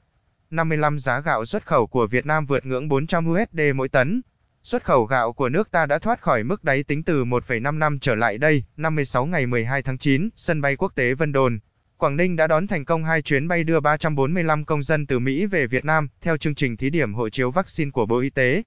55 0.49 0.99
giá 0.99 1.19
gạo 1.19 1.45
xuất 1.45 1.65
khẩu 1.65 1.87
của 1.87 2.07
Việt 2.07 2.25
Nam 2.25 2.45
vượt 2.45 2.65
ngưỡng 2.65 2.87
400 2.87 3.27
USD 3.31 3.59
mỗi 3.75 3.89
tấn. 3.89 4.21
Xuất 4.63 4.83
khẩu 4.83 5.05
gạo 5.05 5.33
của 5.33 5.49
nước 5.49 5.71
ta 5.71 5.85
đã 5.85 5.99
thoát 5.99 6.21
khỏi 6.21 6.43
mức 6.43 6.63
đáy 6.63 6.83
tính 6.83 7.03
từ 7.03 7.25
1,5 7.25 7.77
năm 7.77 7.99
trở 7.99 8.15
lại 8.15 8.37
đây, 8.37 8.63
56 8.77 9.25
ngày 9.25 9.45
12 9.45 9.81
tháng 9.81 9.97
9, 9.97 10.29
sân 10.35 10.61
bay 10.61 10.75
quốc 10.75 10.95
tế 10.95 11.13
Vân 11.13 11.31
Đồn. 11.31 11.59
Quảng 11.97 12.17
Ninh 12.17 12.35
đã 12.35 12.47
đón 12.47 12.67
thành 12.67 12.85
công 12.85 13.03
hai 13.03 13.21
chuyến 13.21 13.47
bay 13.47 13.63
đưa 13.63 13.79
345 13.79 14.65
công 14.65 14.83
dân 14.83 15.07
từ 15.07 15.19
Mỹ 15.19 15.45
về 15.45 15.67
Việt 15.67 15.85
Nam, 15.85 16.09
theo 16.21 16.37
chương 16.37 16.55
trình 16.55 16.77
thí 16.77 16.89
điểm 16.89 17.13
hộ 17.13 17.29
chiếu 17.29 17.51
vaccine 17.51 17.91
của 17.91 18.05
Bộ 18.05 18.19
Y 18.19 18.29
tế. 18.29 18.63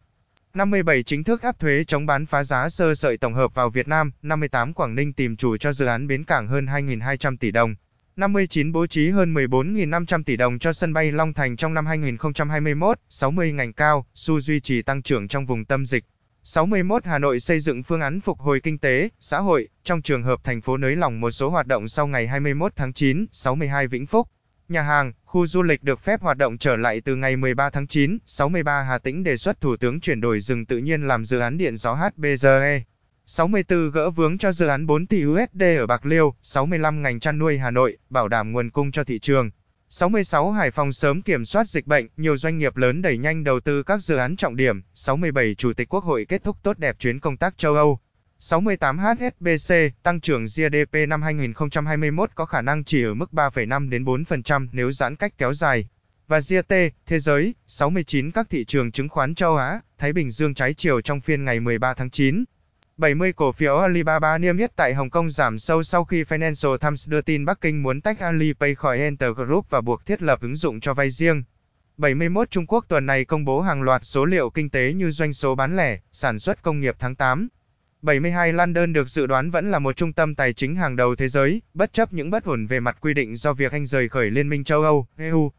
57 0.55 1.03
chính 1.03 1.25
thức 1.25 1.43
áp 1.43 1.59
thuế 1.59 1.85
chống 1.85 2.07
bán 2.07 2.27
phá 2.27 2.45
giá 2.45 2.69
sơ 2.69 2.95
sợi 2.95 3.17
tổng 3.17 3.35
hợp 3.35 3.55
vào 3.55 3.71
Việt 3.71 3.89
Nam, 3.89 4.13
58 4.23 4.73
Quảng 4.73 4.95
Ninh 4.95 5.13
tìm 5.13 5.37
chủ 5.37 5.57
cho 5.57 5.73
dự 5.73 5.87
án 5.87 6.07
bến 6.07 6.25
cảng 6.25 6.49
hơn 6.49 6.67
2.200 6.67 7.37
tỷ 7.37 7.51
đồng. 7.51 7.75
59 8.19 8.73
bố 8.73 8.87
trí 8.87 9.11
hơn 9.11 9.35
14.500 9.35 10.23
tỷ 10.23 10.37
đồng 10.37 10.59
cho 10.59 10.73
sân 10.73 10.93
bay 10.93 11.13
Long 11.13 11.33
Thành 11.33 11.57
trong 11.57 11.75
năm 11.75 11.87
2021, 11.87 12.99
60 13.09 13.53
ngành 13.53 13.73
cao, 13.73 14.07
su 14.15 14.41
duy 14.41 14.61
trì 14.61 14.83
tăng 14.83 15.03
trưởng 15.03 15.29
trong 15.29 15.47
vùng 15.47 15.65
tâm 15.65 15.87
dịch. 15.87 16.05
61 16.43 17.05
Hà 17.05 17.19
Nội 17.19 17.41
xây 17.41 17.61
dựng 17.61 17.83
phương 17.83 18.01
án 18.01 18.21
phục 18.21 18.39
hồi 18.39 18.61
kinh 18.61 18.79
tế, 18.79 19.09
xã 19.21 19.39
hội, 19.39 19.69
trong 19.85 20.03
trường 20.03 20.23
hợp 20.23 20.45
thành 20.45 20.61
phố 20.61 20.77
nới 20.77 20.97
lỏng 20.97 21.21
một 21.21 21.31
số 21.31 21.51
hoạt 21.51 21.67
động 21.67 21.89
sau 21.89 22.07
ngày 22.07 22.27
21 22.27 22.73
tháng 22.77 22.93
9, 22.93 23.27
62 23.33 23.87
Vĩnh 23.87 24.07
Phúc. 24.07 24.29
Nhà 24.69 24.83
hàng, 24.83 25.13
khu 25.25 25.47
du 25.47 25.63
lịch 25.63 25.83
được 25.83 26.01
phép 26.01 26.21
hoạt 26.21 26.37
động 26.37 26.59
trở 26.59 26.77
lại 26.77 27.01
từ 27.01 27.17
ngày 27.17 27.37
13 27.37 27.71
tháng 27.71 27.87
9, 27.87 28.19
63 28.27 28.83
Hà 28.83 28.99
Tĩnh 28.99 29.25
đề 29.25 29.37
xuất 29.37 29.61
Thủ 29.61 29.77
tướng 29.77 30.01
chuyển 30.01 30.21
đổi 30.21 30.41
rừng 30.41 30.67
tự 30.67 30.79
nhiên 30.79 31.03
làm 31.03 31.25
dự 31.25 31.39
án 31.39 31.59
điện 31.59 31.77
gió 31.77 31.95
HBGE. 31.95 32.83
64 33.29 33.91
gỡ 33.91 34.11
vướng 34.11 34.39
cho 34.39 34.53
dự 34.53 34.67
án 34.67 34.87
4 34.87 35.07
tỷ 35.07 35.25
USD 35.25 35.63
ở 35.79 35.87
Bạc 35.87 36.07
Liêu, 36.07 36.35
65 36.43 37.03
ngành 37.03 37.21
chăn 37.21 37.39
nuôi 37.39 37.59
Hà 37.59 37.71
Nội, 37.71 37.97
bảo 38.11 38.29
đảm 38.29 38.53
nguồn 38.53 38.71
cung 38.71 38.93
cho 38.93 39.05
thị 39.05 39.19
trường. 39.19 39.51
66 39.89 40.53
Hải 40.53 40.71
Phòng 40.71 40.93
sớm 40.93 41.23
kiểm 41.23 41.45
soát 41.45 41.69
dịch 41.69 41.87
bệnh, 41.87 42.09
nhiều 42.17 42.37
doanh 42.37 42.59
nghiệp 42.59 42.77
lớn 42.77 43.03
đẩy 43.03 43.19
nhanh 43.19 43.45
đầu 43.45 43.61
tư 43.61 43.83
các 43.83 44.03
dự 44.03 44.17
án 44.17 44.37
trọng 44.37 44.57
điểm. 44.57 44.83
67 44.95 45.55
Chủ 45.55 45.73
tịch 45.73 45.89
Quốc 45.89 46.05
hội 46.05 46.27
kết 46.29 46.45
thúc 46.45 46.57
tốt 46.63 46.79
đẹp 46.79 46.97
chuyến 46.99 47.21
công 47.21 47.37
tác 47.37 47.59
châu 47.59 47.75
Âu. 47.75 48.01
68 48.39 48.99
HSBC, 48.99 49.75
tăng 50.03 50.21
trưởng 50.21 50.45
GDP 50.45 51.09
năm 51.09 51.23
2021 51.23 52.31
có 52.35 52.45
khả 52.45 52.61
năng 52.61 52.85
chỉ 52.85 53.03
ở 53.03 53.15
mức 53.15 53.33
3,5 53.33 53.89
đến 53.89 54.05
4% 54.05 54.69
nếu 54.73 54.93
giãn 54.93 55.17
cách 55.17 55.39
kéo 55.39 55.55
dài. 55.55 55.89
Và 56.29 56.39
GT, 56.39 56.75
thế 57.07 57.19
giới, 57.19 57.55
69 57.67 58.31
các 58.31 58.51
thị 58.51 58.65
trường 58.65 58.93
chứng 58.93 59.09
khoán 59.09 59.35
châu 59.35 59.57
Á, 59.57 59.81
Thái 59.99 60.13
Bình 60.13 60.31
Dương 60.31 60.55
trái 60.55 60.75
chiều 60.75 61.01
trong 61.01 61.21
phiên 61.21 61.45
ngày 61.45 61.61
13 61.61 61.95
tháng 61.95 62.11
9. 62.11 62.45
70 63.01 63.33
cổ 63.33 63.53
phiếu 63.53 63.77
Alibaba 63.77 64.39
niêm 64.39 64.57
yết 64.57 64.77
tại 64.77 64.95
Hồng 64.95 65.11
Kông 65.11 65.31
giảm 65.31 65.59
sâu 65.59 65.83
sau 65.83 66.05
khi 66.05 66.23
Financial 66.23 66.77
Times 66.77 67.09
đưa 67.09 67.21
tin 67.21 67.45
Bắc 67.45 67.61
Kinh 67.61 67.83
muốn 67.83 68.01
tách 68.01 68.21
Alipay 68.21 68.75
khỏi 68.75 68.99
Enter 68.99 69.31
Group 69.37 69.71
và 69.71 69.81
buộc 69.81 70.07
thiết 70.07 70.23
lập 70.23 70.41
ứng 70.41 70.57
dụng 70.57 70.81
cho 70.81 70.95
vay 70.95 71.11
riêng. 71.11 71.45
71 71.97 72.51
Trung 72.51 72.67
Quốc 72.67 72.85
tuần 72.89 73.07
này 73.07 73.25
công 73.25 73.45
bố 73.45 73.61
hàng 73.61 73.83
loạt 73.83 74.05
số 74.05 74.25
liệu 74.25 74.51
kinh 74.51 74.71
tế 74.71 74.93
như 74.93 75.11
doanh 75.11 75.33
số 75.33 75.55
bán 75.55 75.77
lẻ, 75.77 75.99
sản 76.13 76.39
xuất 76.39 76.63
công 76.63 76.81
nghiệp 76.81 76.97
tháng 76.99 77.15
8. 77.15 77.49
72 78.03 78.53
London 78.53 78.93
được 78.93 79.09
dự 79.09 79.27
đoán 79.27 79.51
vẫn 79.51 79.71
là 79.71 79.79
một 79.79 79.97
trung 79.97 80.13
tâm 80.13 80.35
tài 80.35 80.53
chính 80.53 80.77
hàng 80.77 80.97
đầu 80.97 81.17
thế 81.17 81.29
giới, 81.29 81.63
bất 81.75 81.93
chấp 81.93 82.13
những 82.13 82.31
bất 82.31 82.45
ổn 82.45 82.67
về 82.67 82.81
mặt 82.81 82.97
quy 83.01 83.15
định 83.15 83.37
do 83.37 83.53
việc 83.53 83.73
Anh 83.73 83.87
rời 83.87 84.09
khỏi 84.09 84.31
Liên 84.31 84.49
minh 84.49 84.65
châu 84.65 84.83
Âu, 84.83 85.07
EU. 85.17 85.53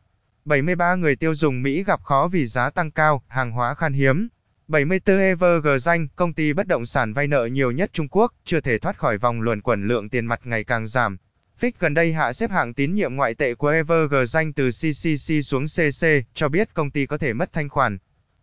73 0.46 0.96
người 0.96 1.16
tiêu 1.16 1.36
dùng 1.36 1.64
Mỹ 1.64 1.84
gặp 1.84 2.04
khó 2.04 2.30
vì 2.32 2.46
giá 2.46 2.70
tăng 2.70 2.92
cao, 2.92 3.24
hàng 3.28 3.52
hóa 3.52 3.74
khan 3.74 3.94
hiếm. 3.94 4.28
74 4.70 5.18
EVG 5.18 5.68
danh, 5.80 6.08
công 6.16 6.34
ty 6.34 6.54
bất 6.54 6.68
động 6.68 6.86
sản 6.86 7.14
vay 7.14 7.28
nợ 7.28 7.46
nhiều 7.46 7.72
nhất 7.72 7.90
Trung 7.94 8.08
Quốc, 8.08 8.34
chưa 8.46 8.60
thể 8.60 8.78
thoát 8.78 8.98
khỏi 8.98 9.18
vòng 9.18 9.42
luẩn 9.42 9.62
quẩn 9.62 9.88
lượng 9.88 10.10
tiền 10.10 10.26
mặt 10.26 10.40
ngày 10.44 10.64
càng 10.64 10.88
giảm. 10.88 11.18
Fitch 11.60 11.72
gần 11.80 11.94
đây 11.94 12.14
hạ 12.14 12.34
xếp 12.34 12.52
hạng 12.52 12.74
tín 12.74 12.94
nhiệm 12.94 13.16
ngoại 13.16 13.34
tệ 13.34 13.56
của 13.56 13.68
EVG 13.68 14.16
danh 14.28 14.54
từ 14.54 14.70
CCC 14.70 15.46
xuống 15.46 15.66
CC, 15.66 16.08
cho 16.34 16.50
biết 16.50 16.74
công 16.74 16.92
ty 16.92 17.06
có 17.06 17.18
thể 17.18 17.34
mất 17.34 17.54
thanh 17.54 17.70
khoản. 17.70 17.98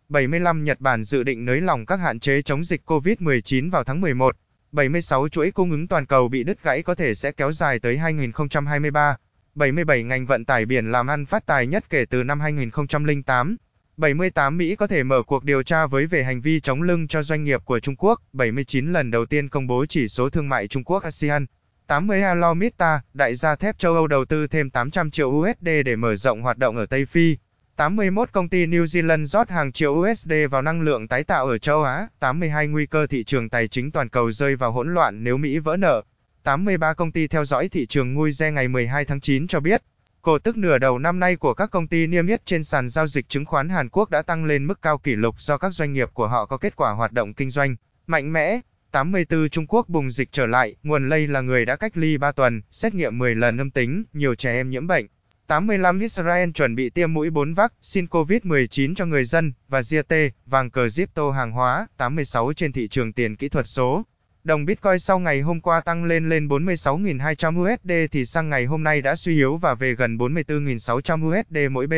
75 0.09 0.63
Nhật 0.63 0.81
Bản 0.81 1.03
dự 1.03 1.23
định 1.23 1.45
nới 1.45 1.61
lỏng 1.61 1.85
các 1.85 1.95
hạn 1.95 2.19
chế 2.19 2.41
chống 2.41 2.63
dịch 2.63 2.81
COVID-19 2.85 3.71
vào 3.71 3.83
tháng 3.83 4.01
11. 4.01 4.35
76 4.71 5.29
chuỗi 5.29 5.51
cung 5.51 5.71
ứng 5.71 5.87
toàn 5.87 6.05
cầu 6.05 6.27
bị 6.27 6.43
đứt 6.43 6.63
gãy 6.63 6.83
có 6.83 6.95
thể 6.95 7.13
sẽ 7.13 7.31
kéo 7.31 7.51
dài 7.51 7.79
tới 7.79 7.97
2023. 7.97 9.17
77 9.55 10.03
ngành 10.03 10.25
vận 10.25 10.45
tải 10.45 10.65
biển 10.65 10.91
làm 10.91 11.07
ăn 11.07 11.25
phát 11.25 11.45
tài 11.45 11.67
nhất 11.67 11.85
kể 11.89 12.05
từ 12.05 12.23
năm 12.23 12.39
2008. 12.39 13.57
78 13.97 14.57
Mỹ 14.57 14.75
có 14.75 14.87
thể 14.87 15.03
mở 15.03 15.23
cuộc 15.23 15.43
điều 15.43 15.63
tra 15.63 15.85
với 15.85 16.05
về 16.05 16.23
hành 16.23 16.41
vi 16.41 16.59
chống 16.59 16.81
lưng 16.81 17.07
cho 17.07 17.23
doanh 17.23 17.43
nghiệp 17.43 17.61
của 17.65 17.79
Trung 17.79 17.95
Quốc, 17.95 18.21
79 18.33 18.93
lần 18.93 19.11
đầu 19.11 19.25
tiên 19.25 19.49
công 19.49 19.67
bố 19.67 19.85
chỉ 19.85 20.07
số 20.07 20.29
thương 20.29 20.49
mại 20.49 20.67
Trung 20.67 20.83
Quốc 20.83 21.03
ASEAN. 21.03 21.45
80 21.87 22.21
Alomita, 22.21 23.01
đại 23.13 23.35
gia 23.35 23.55
thép 23.55 23.77
châu 23.77 23.93
Âu 23.93 24.07
đầu 24.07 24.25
tư 24.25 24.47
thêm 24.47 24.69
800 24.69 25.11
triệu 25.11 25.29
USD 25.29 25.67
để 25.85 25.95
mở 25.95 26.15
rộng 26.15 26.41
hoạt 26.41 26.57
động 26.57 26.77
ở 26.77 26.85
Tây 26.85 27.05
Phi. 27.05 27.37
81 27.75 28.29
công 28.31 28.49
ty 28.49 28.65
New 28.65 28.85
Zealand 28.85 29.25
rót 29.25 29.49
hàng 29.49 29.71
triệu 29.71 29.91
USD 29.91 30.33
vào 30.51 30.61
năng 30.61 30.81
lượng 30.81 31.07
tái 31.07 31.23
tạo 31.23 31.47
ở 31.47 31.57
châu 31.57 31.83
Á, 31.83 32.07
82 32.19 32.67
nguy 32.67 32.85
cơ 32.85 33.07
thị 33.07 33.23
trường 33.23 33.49
tài 33.49 33.67
chính 33.67 33.91
toàn 33.91 34.09
cầu 34.09 34.31
rơi 34.31 34.55
vào 34.55 34.71
hỗn 34.71 34.93
loạn 34.93 35.23
nếu 35.23 35.37
Mỹ 35.37 35.59
vỡ 35.59 35.77
nợ. 35.77 36.03
83 36.43 36.93
công 36.93 37.11
ty 37.11 37.27
theo 37.27 37.45
dõi 37.45 37.69
thị 37.69 37.85
trường 37.85 38.13
nguy 38.13 38.31
Ze 38.31 38.51
ngày 38.51 38.67
12 38.67 39.05
tháng 39.05 39.19
9 39.19 39.47
cho 39.47 39.59
biết, 39.59 39.81
cổ 40.25 40.39
tức 40.39 40.57
nửa 40.57 40.77
đầu 40.77 40.99
năm 40.99 41.19
nay 41.19 41.35
của 41.35 41.53
các 41.53 41.71
công 41.71 41.87
ty 41.87 42.07
niêm 42.07 42.27
yết 42.27 42.45
trên 42.45 42.63
sàn 42.63 42.89
giao 42.89 43.07
dịch 43.07 43.29
chứng 43.29 43.45
khoán 43.45 43.69
Hàn 43.69 43.89
Quốc 43.89 44.09
đã 44.09 44.21
tăng 44.21 44.45
lên 44.45 44.65
mức 44.65 44.81
cao 44.81 44.97
kỷ 44.97 45.15
lục 45.15 45.35
do 45.39 45.57
các 45.57 45.73
doanh 45.73 45.93
nghiệp 45.93 46.09
của 46.13 46.27
họ 46.27 46.45
có 46.45 46.57
kết 46.57 46.75
quả 46.75 46.91
hoạt 46.91 47.11
động 47.11 47.33
kinh 47.33 47.49
doanh 47.49 47.75
mạnh 48.07 48.33
mẽ. 48.33 48.59
84 48.91 49.49
Trung 49.49 49.67
Quốc 49.67 49.89
bùng 49.89 50.11
dịch 50.11 50.31
trở 50.31 50.45
lại, 50.45 50.75
nguồn 50.83 51.09
lây 51.09 51.27
là 51.27 51.41
người 51.41 51.65
đã 51.65 51.75
cách 51.75 51.97
ly 51.97 52.17
3 52.17 52.31
tuần, 52.31 52.61
xét 52.71 52.93
nghiệm 52.93 53.17
10 53.17 53.35
lần 53.35 53.57
âm 53.57 53.71
tính, 53.71 54.03
nhiều 54.13 54.35
trẻ 54.35 54.53
em 54.53 54.69
nhiễm 54.69 54.87
bệnh. 54.87 55.07
85 55.47 55.99
Israel 55.99 56.51
chuẩn 56.51 56.75
bị 56.75 56.89
tiêm 56.89 57.13
mũi 57.13 57.29
4 57.29 57.53
vắc 57.53 57.73
xin 57.81 58.05
COVID-19 58.05 58.95
cho 58.95 59.05
người 59.05 59.25
dân, 59.25 59.53
và 59.67 59.81
GT, 59.81 60.13
vàng 60.45 60.69
cờ 60.69 60.85
Zipto 60.85 61.31
hàng 61.31 61.51
hóa, 61.51 61.87
86 61.97 62.53
trên 62.53 62.71
thị 62.71 62.87
trường 62.87 63.13
tiền 63.13 63.35
kỹ 63.35 63.49
thuật 63.49 63.67
số. 63.67 64.03
Đồng 64.45 64.65
Bitcoin 64.65 64.99
sau 64.99 65.19
ngày 65.19 65.41
hôm 65.41 65.61
qua 65.61 65.81
tăng 65.81 66.03
lên 66.03 66.29
lên 66.29 66.47
46.200 66.47 67.73
USD 67.73 67.91
thì 68.11 68.25
sang 68.25 68.49
ngày 68.49 68.65
hôm 68.65 68.83
nay 68.83 69.01
đã 69.01 69.15
suy 69.15 69.35
yếu 69.35 69.57
và 69.57 69.73
về 69.73 69.95
gần 69.95 70.17
44.600 70.17 71.39
USD 71.39 71.71
mỗi 71.71 71.87
B. 71.87 71.93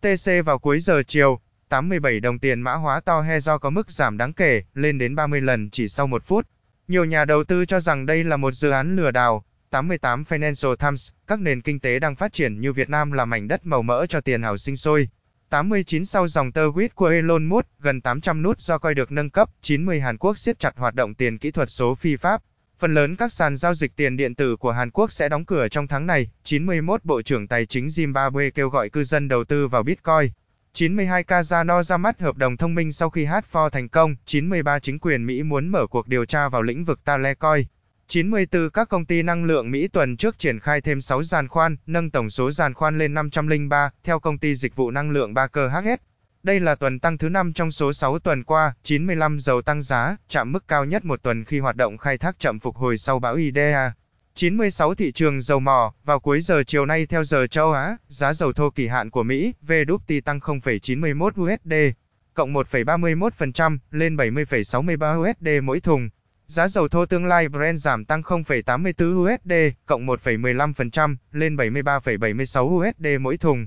TC 0.00 0.30
vào 0.44 0.58
cuối 0.58 0.80
giờ 0.80 1.02
chiều, 1.06 1.40
87 1.68 2.20
đồng 2.20 2.38
tiền 2.38 2.60
mã 2.60 2.74
hóa 2.74 3.00
to 3.00 3.20
he 3.20 3.40
do 3.40 3.58
có 3.58 3.70
mức 3.70 3.90
giảm 3.90 4.18
đáng 4.18 4.32
kể, 4.32 4.62
lên 4.74 4.98
đến 4.98 5.14
30 5.14 5.40
lần 5.40 5.70
chỉ 5.70 5.88
sau 5.88 6.06
một 6.06 6.24
phút. 6.24 6.46
Nhiều 6.88 7.04
nhà 7.04 7.24
đầu 7.24 7.44
tư 7.44 7.64
cho 7.64 7.80
rằng 7.80 8.06
đây 8.06 8.24
là 8.24 8.36
một 8.36 8.54
dự 8.54 8.70
án 8.70 8.96
lừa 8.96 9.10
đảo. 9.10 9.44
88 9.70 10.24
Financial 10.28 10.76
Times, 10.76 11.10
các 11.26 11.40
nền 11.40 11.60
kinh 11.60 11.80
tế 11.80 11.98
đang 11.98 12.14
phát 12.14 12.32
triển 12.32 12.60
như 12.60 12.72
Việt 12.72 12.90
Nam 12.90 13.12
là 13.12 13.24
mảnh 13.24 13.48
đất 13.48 13.66
màu 13.66 13.82
mỡ 13.82 14.06
cho 14.06 14.20
tiền 14.20 14.42
hào 14.42 14.58
sinh 14.58 14.76
sôi. 14.76 15.08
89 15.50 16.04
sau 16.04 16.28
dòng 16.28 16.52
tơ 16.52 16.66
tweet 16.66 16.88
của 16.94 17.06
Elon 17.06 17.44
Musk, 17.44 17.66
gần 17.80 18.00
800 18.00 18.42
nút 18.42 18.60
do 18.60 18.78
coi 18.78 18.94
được 18.94 19.12
nâng 19.12 19.30
cấp, 19.30 19.50
90 19.62 20.00
Hàn 20.00 20.18
Quốc 20.18 20.38
siết 20.38 20.58
chặt 20.58 20.76
hoạt 20.76 20.94
động 20.94 21.14
tiền 21.14 21.38
kỹ 21.38 21.50
thuật 21.50 21.70
số 21.70 21.94
phi 21.94 22.16
pháp. 22.16 22.42
Phần 22.78 22.94
lớn 22.94 23.16
các 23.16 23.32
sàn 23.32 23.56
giao 23.56 23.74
dịch 23.74 23.96
tiền 23.96 24.16
điện 24.16 24.34
tử 24.34 24.56
của 24.56 24.72
Hàn 24.72 24.90
Quốc 24.90 25.12
sẽ 25.12 25.28
đóng 25.28 25.44
cửa 25.44 25.68
trong 25.68 25.86
tháng 25.86 26.06
này. 26.06 26.30
91 26.44 27.04
Bộ 27.04 27.22
trưởng 27.22 27.48
Tài 27.48 27.66
chính 27.66 27.86
Zimbabwe 27.86 28.50
kêu 28.54 28.68
gọi 28.68 28.90
cư 28.90 29.04
dân 29.04 29.28
đầu 29.28 29.44
tư 29.44 29.68
vào 29.68 29.82
Bitcoin. 29.82 30.30
92 30.72 31.22
Kazano 31.22 31.82
ra 31.82 31.96
mắt 31.96 32.20
hợp 32.20 32.36
đồng 32.36 32.56
thông 32.56 32.74
minh 32.74 32.92
sau 32.92 33.10
khi 33.10 33.26
H4 33.26 33.70
thành 33.70 33.88
công. 33.88 34.16
93 34.24 34.78
Chính 34.78 34.98
quyền 34.98 35.26
Mỹ 35.26 35.42
muốn 35.42 35.68
mở 35.68 35.86
cuộc 35.86 36.08
điều 36.08 36.24
tra 36.24 36.48
vào 36.48 36.62
lĩnh 36.62 36.84
vực 36.84 37.04
Talecoin. 37.04 37.64
94 38.10 38.70
Các 38.70 38.88
công 38.88 39.04
ty 39.04 39.22
năng 39.22 39.44
lượng 39.44 39.70
Mỹ 39.70 39.88
tuần 39.88 40.16
trước 40.16 40.38
triển 40.38 40.60
khai 40.60 40.80
thêm 40.80 41.00
6 41.00 41.22
giàn 41.22 41.48
khoan, 41.48 41.76
nâng 41.86 42.10
tổng 42.10 42.30
số 42.30 42.50
giàn 42.50 42.74
khoan 42.74 42.98
lên 42.98 43.14
503, 43.14 43.90
theo 44.04 44.20
công 44.20 44.38
ty 44.38 44.54
dịch 44.54 44.76
vụ 44.76 44.90
năng 44.90 45.10
lượng 45.10 45.34
Baker 45.34 45.70
HS. 45.72 46.00
Đây 46.42 46.60
là 46.60 46.74
tuần 46.74 46.98
tăng 47.00 47.18
thứ 47.18 47.28
5 47.28 47.52
trong 47.52 47.70
số 47.70 47.92
6 47.92 48.18
tuần 48.18 48.44
qua, 48.44 48.74
95 48.82 49.40
dầu 49.40 49.62
tăng 49.62 49.82
giá, 49.82 50.16
chạm 50.28 50.52
mức 50.52 50.68
cao 50.68 50.84
nhất 50.84 51.04
một 51.04 51.22
tuần 51.22 51.44
khi 51.44 51.58
hoạt 51.58 51.76
động 51.76 51.98
khai 51.98 52.18
thác 52.18 52.38
chậm 52.38 52.58
phục 52.58 52.76
hồi 52.76 52.98
sau 52.98 53.18
bão 53.18 53.34
Idea. 53.34 53.92
96 54.34 54.94
thị 54.94 55.12
trường 55.12 55.40
dầu 55.40 55.60
mỏ, 55.60 55.92
vào 56.04 56.20
cuối 56.20 56.40
giờ 56.40 56.62
chiều 56.66 56.86
nay 56.86 57.06
theo 57.06 57.24
giờ 57.24 57.46
châu 57.46 57.72
Á, 57.72 57.96
giá 58.08 58.32
dầu 58.32 58.52
thô 58.52 58.70
kỳ 58.70 58.86
hạn 58.86 59.10
của 59.10 59.22
Mỹ, 59.22 59.54
WTI 59.66 60.20
tăng 60.20 60.38
0,91 60.38 61.30
USD, 61.42 61.96
cộng 62.34 62.54
1,31%, 62.54 63.78
lên 63.90 64.16
70,63 64.16 65.30
USD 65.30 65.48
mỗi 65.62 65.80
thùng. 65.80 66.08
Giá 66.52 66.68
dầu 66.68 66.88
thô 66.88 67.06
tương 67.06 67.24
lai 67.24 67.48
Brent 67.48 67.78
giảm 67.78 68.04
tăng 68.04 68.22
0,84 68.22 69.34
USD, 69.34 69.52
cộng 69.86 70.06
1,15%, 70.06 71.16
lên 71.32 71.56
73,76 71.56 72.62
USD 72.62 73.06
mỗi 73.20 73.36
thùng. 73.36 73.66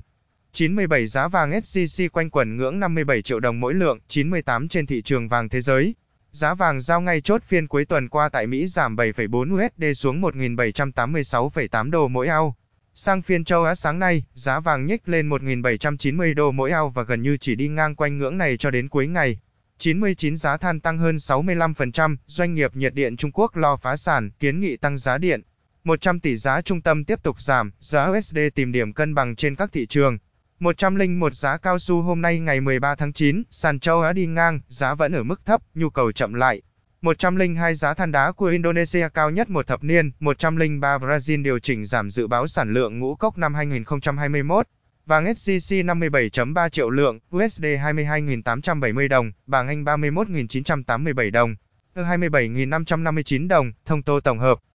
97 0.52 1.06
giá 1.06 1.28
vàng 1.28 1.50
SJC 1.50 2.08
quanh 2.08 2.30
quẩn 2.30 2.56
ngưỡng 2.56 2.80
57 2.80 3.22
triệu 3.22 3.40
đồng 3.40 3.60
mỗi 3.60 3.74
lượng, 3.74 3.98
98 4.08 4.68
trên 4.68 4.86
thị 4.86 5.02
trường 5.02 5.28
vàng 5.28 5.48
thế 5.48 5.60
giới. 5.60 5.94
Giá 6.30 6.54
vàng 6.54 6.80
giao 6.80 7.00
ngay 7.00 7.20
chốt 7.20 7.42
phiên 7.42 7.68
cuối 7.68 7.84
tuần 7.84 8.08
qua 8.08 8.28
tại 8.28 8.46
Mỹ 8.46 8.66
giảm 8.66 8.96
7,4 8.96 9.54
USD 9.54 10.00
xuống 10.00 10.20
1.786,8 10.20 11.90
đô 11.90 12.08
mỗi 12.08 12.28
ao. 12.28 12.56
Sang 12.94 13.22
phiên 13.22 13.44
châu 13.44 13.64
Á 13.64 13.74
sáng 13.74 13.98
nay, 13.98 14.24
giá 14.34 14.60
vàng 14.60 14.86
nhích 14.86 15.08
lên 15.08 15.28
1.790 15.28 16.34
đô 16.34 16.52
mỗi 16.52 16.70
ao 16.70 16.90
và 16.90 17.02
gần 17.02 17.22
như 17.22 17.36
chỉ 17.36 17.54
đi 17.54 17.68
ngang 17.68 17.94
quanh 17.94 18.18
ngưỡng 18.18 18.38
này 18.38 18.56
cho 18.56 18.70
đến 18.70 18.88
cuối 18.88 19.06
ngày. 19.06 19.38
99 19.82 20.36
giá 20.36 20.56
than 20.56 20.80
tăng 20.80 20.98
hơn 20.98 21.16
65%, 21.16 22.16
doanh 22.26 22.54
nghiệp 22.54 22.76
nhiệt 22.76 22.94
điện 22.94 23.16
Trung 23.16 23.30
Quốc 23.32 23.56
lo 23.56 23.76
phá 23.76 23.96
sản, 23.96 24.30
kiến 24.40 24.60
nghị 24.60 24.76
tăng 24.76 24.98
giá 24.98 25.18
điện. 25.18 25.42
100 25.84 26.20
tỷ 26.20 26.36
giá 26.36 26.60
trung 26.60 26.80
tâm 26.80 27.04
tiếp 27.04 27.22
tục 27.22 27.40
giảm, 27.40 27.70
giá 27.80 28.06
USD 28.06 28.38
tìm 28.54 28.72
điểm 28.72 28.92
cân 28.92 29.14
bằng 29.14 29.36
trên 29.36 29.56
các 29.56 29.72
thị 29.72 29.86
trường. 29.86 30.18
101 30.58 31.34
giá 31.34 31.56
cao 31.56 31.78
su 31.78 32.02
hôm 32.02 32.22
nay 32.22 32.40
ngày 32.40 32.60
13 32.60 32.94
tháng 32.94 33.12
9, 33.12 33.42
sàn 33.50 33.80
châu 33.80 34.00
Á 34.00 34.12
đi 34.12 34.26
ngang, 34.26 34.60
giá 34.68 34.94
vẫn 34.94 35.12
ở 35.12 35.22
mức 35.22 35.44
thấp, 35.44 35.60
nhu 35.74 35.90
cầu 35.90 36.12
chậm 36.12 36.34
lại. 36.34 36.62
102 37.00 37.74
giá 37.74 37.94
than 37.94 38.12
đá 38.12 38.32
của 38.32 38.46
Indonesia 38.46 39.08
cao 39.14 39.30
nhất 39.30 39.50
một 39.50 39.66
thập 39.66 39.84
niên, 39.84 40.10
103 40.20 40.98
Brazil 40.98 41.42
điều 41.42 41.58
chỉnh 41.58 41.84
giảm 41.84 42.10
dự 42.10 42.26
báo 42.26 42.48
sản 42.48 42.72
lượng 42.72 42.98
ngũ 42.98 43.14
cốc 43.14 43.38
năm 43.38 43.54
2021. 43.54 44.66
Vàng 45.06 45.24
SJC 45.24 45.84
57.3 45.84 46.68
triệu 46.68 46.90
lượng, 46.90 47.18
USD 47.36 47.64
22.870 47.64 49.08
đồng, 49.08 49.32
bảng 49.46 49.68
Anh 49.68 49.84
31.987 49.84 51.30
đồng, 51.30 51.54
27.559 51.94 53.48
đồng, 53.48 53.72
thông 53.84 54.02
tô 54.02 54.20
tổng 54.20 54.38
hợp. 54.38 54.58